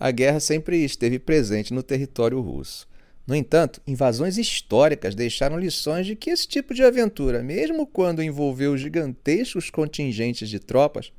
[0.00, 2.88] a guerra sempre esteve presente no território russo.
[3.26, 8.78] No entanto, invasões históricas deixaram lições de que esse tipo de aventura, mesmo quando envolveu
[8.78, 11.12] gigantescos contingentes de tropas,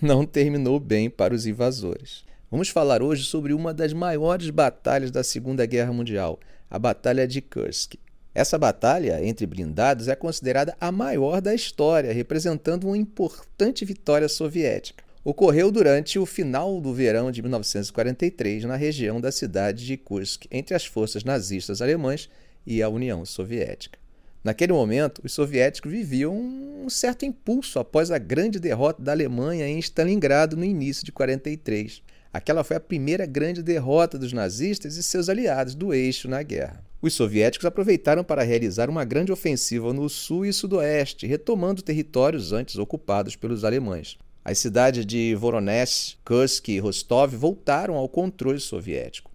[0.00, 2.24] não terminou bem para os invasores.
[2.50, 6.40] Vamos falar hoje sobre uma das maiores batalhas da Segunda Guerra Mundial,
[6.70, 7.96] a Batalha de Kursk.
[8.34, 15.04] Essa batalha entre blindados é considerada a maior da história, representando uma importante vitória soviética
[15.24, 20.74] ocorreu durante o final do verão de 1943 na região da cidade de Kursk, entre
[20.74, 22.28] as forças nazistas alemãs
[22.66, 23.98] e a União Soviética.
[24.42, 29.78] Naquele momento, os soviéticos viviam um certo impulso após a grande derrota da Alemanha em
[29.78, 32.02] Stalingrado no início de 43.
[32.32, 36.82] Aquela foi a primeira grande derrota dos nazistas e seus aliados do eixo na guerra.
[37.00, 42.78] Os soviéticos aproveitaram para realizar uma grande ofensiva no sul e sudoeste, retomando territórios antes
[42.78, 44.18] ocupados pelos alemães.
[44.44, 49.30] As cidades de Voronezh, Kursk e Rostov voltaram ao controle soviético.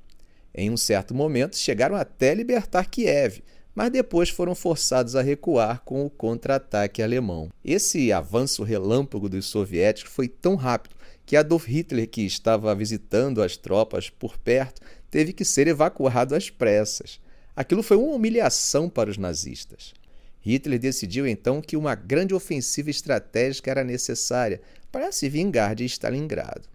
[0.54, 3.42] Em um certo momento, chegaram até libertar Kiev,
[3.74, 7.50] mas depois foram forçados a recuar com o contra-ataque alemão.
[7.64, 10.96] Esse avanço relâmpago dos soviéticos foi tão rápido
[11.26, 16.50] que Adolf Hitler, que estava visitando as tropas por perto, teve que ser evacuado às
[16.50, 17.20] pressas.
[17.56, 19.94] Aquilo foi uma humilhação para os nazistas.
[20.40, 26.68] Hitler decidiu então que uma grande ofensiva estratégica era necessária para se vingar de Stalingrado.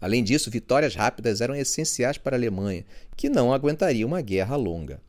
[0.00, 2.84] Além disso, vitórias rápidas eram essenciais para a Alemanha,
[3.16, 5.00] que não aguentaria uma guerra longa.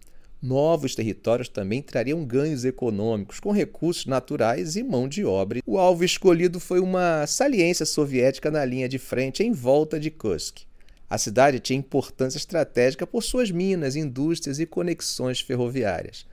[0.41, 5.59] Novos territórios também trariam ganhos econômicos, com recursos naturais e mão de obra.
[5.65, 10.61] O alvo escolhido foi uma saliência soviética na linha de frente em volta de Kursk.
[11.09, 16.25] A cidade tinha importância estratégica por suas minas, indústrias e conexões ferroviárias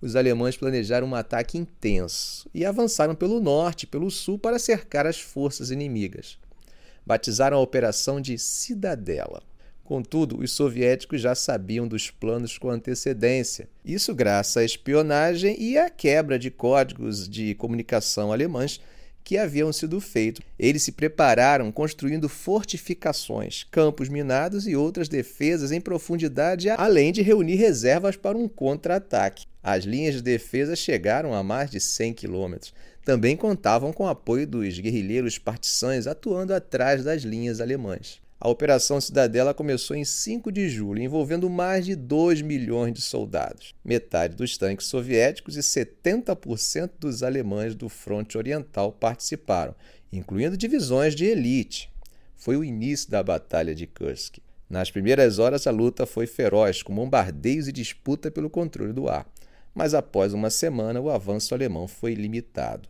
[0.00, 5.06] os alemães planejaram um ataque intenso e avançaram pelo norte e pelo sul para cercar
[5.06, 6.38] as forças inimigas.
[7.04, 9.42] Batizaram a operação de Cidadela.
[9.84, 15.90] Contudo, os soviéticos já sabiam dos planos com antecedência, isso graças à espionagem e à
[15.90, 18.80] quebra de códigos de comunicação alemães
[19.24, 20.44] que haviam sido feitos.
[20.58, 27.56] Eles se prepararam construindo fortificações, campos minados e outras defesas em profundidade, além de reunir
[27.56, 29.46] reservas para um contra-ataque.
[29.62, 32.72] As linhas de defesa chegaram a mais de 100 quilômetros.
[33.04, 38.20] Também contavam com o apoio dos guerrilheiros partisães atuando atrás das linhas alemãs.
[38.42, 43.74] A Operação Cidadela começou em 5 de julho, envolvendo mais de 2 milhões de soldados,
[43.84, 49.74] metade dos tanques soviéticos e 70% dos alemães do fronte oriental participaram,
[50.10, 51.92] incluindo divisões de elite.
[52.34, 54.38] Foi o início da Batalha de Kursk.
[54.70, 59.30] Nas primeiras horas, a luta foi feroz, com bombardeios e disputa pelo controle do ar.
[59.74, 62.88] Mas após uma semana, o avanço alemão foi limitado.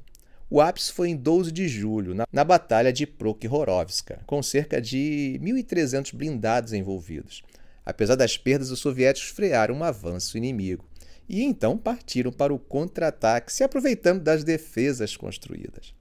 [0.53, 5.39] O ápice foi em 12 de julho, na, na Batalha de Prokhorovska, com cerca de
[5.41, 7.45] 1.300 blindados envolvidos.
[7.87, 10.85] Apesar das perdas, os soviéticos frearam um avanço inimigo
[11.29, 15.95] e então partiram para o contra-ataque, se aproveitando das defesas construídas.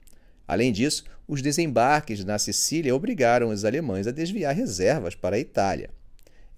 [0.48, 5.90] Além disso, os desembarques na Sicília obrigaram os alemães a desviar reservas para a Itália.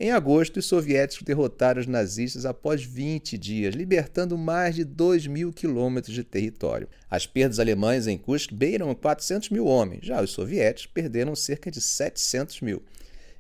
[0.05, 5.53] Em agosto, os soviéticos derrotaram os nazistas após 20 dias, libertando mais de 2 mil
[5.53, 6.89] quilômetros de território.
[7.09, 11.81] As perdas alemãs em Kursk beiram 400 mil homens, já os soviéticos perderam cerca de
[11.81, 12.83] 700 mil.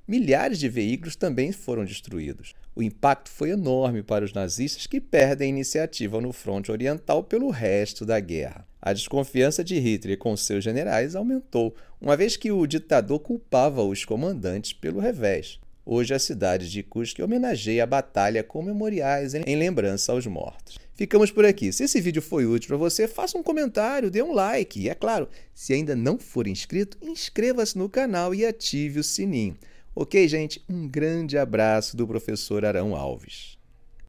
[0.06, 2.54] Milhares de veículos também foram destruídos.
[2.76, 7.50] O impacto foi enorme para os nazistas que perdem a iniciativa no fronte oriental pelo
[7.50, 8.64] resto da guerra.
[8.80, 14.04] A desconfiança de Hitler com seus generais aumentou, uma vez que o ditador culpava os
[14.04, 15.58] comandantes pelo revés.
[15.84, 20.78] Hoje a cidade de Cusco homenageia a batalha com memoriais em lembrança aos mortos.
[20.94, 21.72] Ficamos por aqui.
[21.72, 24.80] Se esse vídeo foi útil para você, faça um comentário, dê um like.
[24.80, 29.56] E é claro, se ainda não for inscrito, inscreva-se no canal e ative o sininho.
[29.92, 30.62] Ok, gente?
[30.70, 33.58] Um grande abraço do professor Arão Alves.